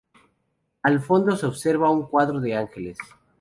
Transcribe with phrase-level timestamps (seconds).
[0.81, 2.97] Al fondo se observa un cuadro de ángeles.